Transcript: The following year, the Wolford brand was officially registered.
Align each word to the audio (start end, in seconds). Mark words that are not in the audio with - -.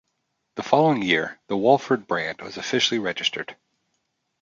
The 0.55 0.63
following 0.63 1.03
year, 1.03 1.39
the 1.45 1.55
Wolford 1.55 2.07
brand 2.07 2.41
was 2.41 2.57
officially 2.57 2.97
registered. 2.97 3.55